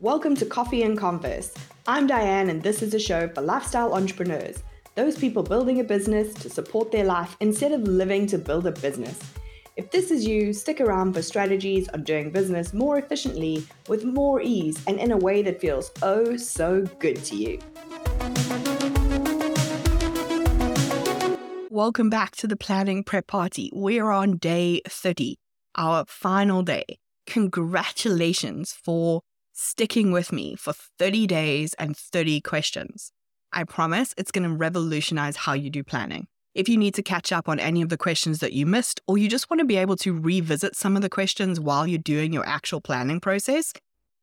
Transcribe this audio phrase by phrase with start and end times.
[0.00, 1.52] Welcome to Coffee and Converse.
[1.88, 4.62] I'm Diane, and this is a show for lifestyle entrepreneurs,
[4.94, 8.70] those people building a business to support their life instead of living to build a
[8.70, 9.18] business.
[9.74, 14.40] If this is you, stick around for strategies on doing business more efficiently, with more
[14.40, 17.58] ease, and in a way that feels oh so good to you.
[21.70, 23.68] Welcome back to the Planning Prep Party.
[23.74, 25.38] We're on day 30,
[25.74, 27.00] our final day.
[27.26, 29.22] Congratulations for
[29.58, 33.10] sticking with me for 30 days and 30 questions.
[33.52, 36.28] I promise it's going to revolutionize how you do planning.
[36.54, 39.18] If you need to catch up on any of the questions that you missed, or
[39.18, 42.32] you just want to be able to revisit some of the questions while you're doing
[42.32, 43.72] your actual planning process,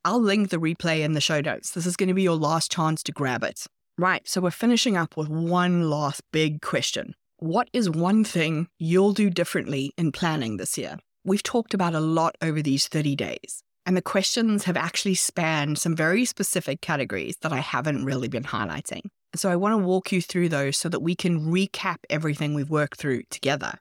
[0.05, 1.71] I'll link the replay in the show notes.
[1.71, 3.65] This is going to be your last chance to grab it.
[3.97, 7.13] Right, so we're finishing up with one last big question.
[7.39, 10.97] What is one thing you'll do differently in planning this year?
[11.25, 13.64] We've talked about a lot over these 30 days.
[13.85, 18.43] And the questions have actually spanned some very specific categories that I haven't really been
[18.43, 19.01] highlighting.
[19.35, 22.69] So I want to walk you through those so that we can recap everything we've
[22.69, 23.73] worked through together.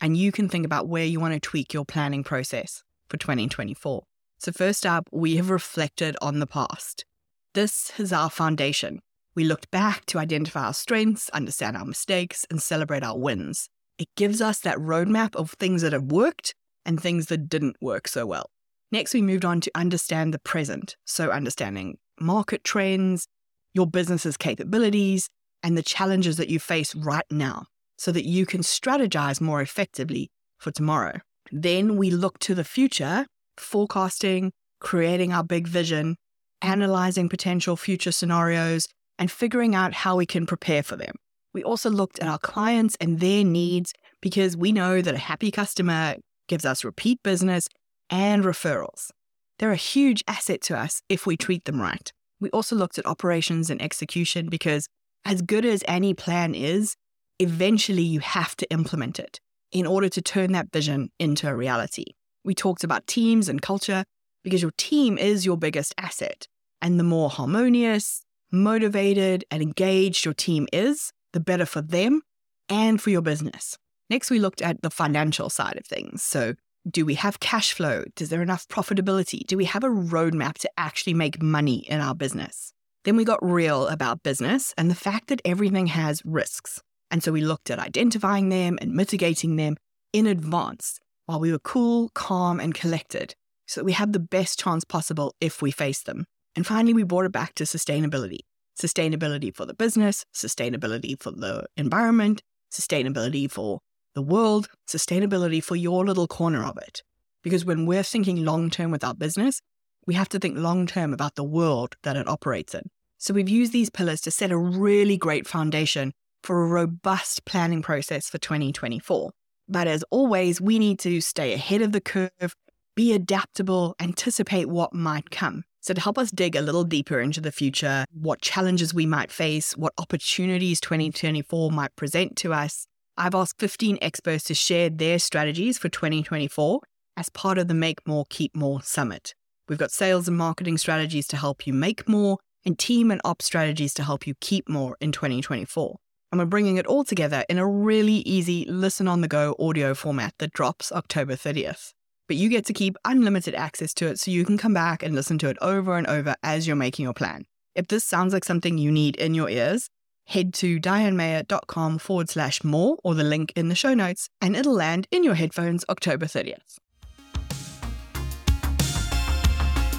[0.00, 4.02] And you can think about where you want to tweak your planning process for 2024.
[4.38, 7.06] So, first up, we have reflected on the past.
[7.54, 9.00] This is our foundation.
[9.34, 13.70] We looked back to identify our strengths, understand our mistakes, and celebrate our wins.
[13.98, 18.08] It gives us that roadmap of things that have worked and things that didn't work
[18.08, 18.50] so well.
[18.92, 20.96] Next, we moved on to understand the present.
[21.04, 23.26] So, understanding market trends,
[23.74, 25.28] your business's capabilities,
[25.62, 27.64] and the challenges that you face right now
[27.98, 31.18] so that you can strategize more effectively for tomorrow.
[31.50, 33.26] Then we look to the future,
[33.56, 36.16] forecasting, creating our big vision,
[36.62, 38.86] analyzing potential future scenarios,
[39.18, 41.14] and figuring out how we can prepare for them.
[41.52, 45.50] We also looked at our clients and their needs because we know that a happy
[45.50, 46.16] customer
[46.48, 47.68] gives us repeat business
[48.10, 49.10] and referrals.
[49.58, 52.12] They're a huge asset to us if we treat them right.
[52.40, 54.88] We also looked at operations and execution because,
[55.24, 56.94] as good as any plan is,
[57.38, 59.40] eventually you have to implement it
[59.72, 62.04] in order to turn that vision into a reality.
[62.44, 64.04] We talked about teams and culture
[64.44, 66.46] because your team is your biggest asset.
[66.80, 68.22] And the more harmonious,
[68.52, 72.22] motivated, and engaged your team is, the better for them
[72.68, 73.76] and for your business.
[74.08, 76.22] Next, we looked at the financial side of things.
[76.22, 76.54] So,
[76.88, 78.04] do we have cash flow?
[78.20, 79.46] Is there enough profitability?
[79.46, 82.72] Do we have a roadmap to actually make money in our business?
[83.04, 86.80] Then we got real about business and the fact that everything has risks.
[87.10, 89.76] And so we looked at identifying them and mitigating them
[90.12, 93.34] in advance while we were cool, calm, and collected
[93.66, 96.24] so that we have the best chance possible if we face them.
[96.54, 98.40] And finally, we brought it back to sustainability
[98.78, 103.80] sustainability for the business, sustainability for the environment, sustainability for
[104.16, 107.02] the world, sustainability for your little corner of it.
[107.44, 109.60] Because when we're thinking long term with our business,
[110.06, 112.88] we have to think long term about the world that it operates in.
[113.18, 116.12] So we've used these pillars to set a really great foundation
[116.42, 119.32] for a robust planning process for 2024.
[119.68, 122.54] But as always, we need to stay ahead of the curve,
[122.94, 125.64] be adaptable, anticipate what might come.
[125.80, 129.30] So, to help us dig a little deeper into the future, what challenges we might
[129.30, 132.86] face, what opportunities 2024 might present to us,
[133.18, 136.80] I've asked 15 experts to share their strategies for 2024
[137.16, 139.34] as part of the Make More, Keep More Summit.
[139.68, 143.46] We've got sales and marketing strategies to help you make more and team and ops
[143.46, 145.96] strategies to help you keep more in 2024.
[146.30, 149.94] And we're bringing it all together in a really easy listen on the go audio
[149.94, 151.94] format that drops October 30th.
[152.28, 155.14] But you get to keep unlimited access to it so you can come back and
[155.14, 157.46] listen to it over and over as you're making your plan.
[157.74, 159.88] If this sounds like something you need in your ears,
[160.26, 164.74] head to dianemayer.com forward slash more or the link in the show notes, and it'll
[164.74, 166.78] land in your headphones October 30th.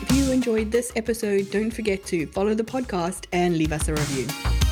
[0.01, 3.93] If you enjoyed this episode, don't forget to follow the podcast and leave us a
[3.93, 4.66] review.